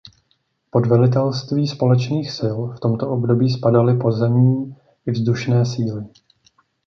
Pod 0.69 0.85
Velitelství 0.87 1.67
společných 1.67 2.31
sil 2.39 2.57
v 2.77 2.79
tomto 2.79 3.09
období 3.09 3.49
spadaly 3.51 3.93
pozemní 3.97 4.75
i 5.05 5.11
vzdušné 5.11 5.65
síly. 5.65 6.03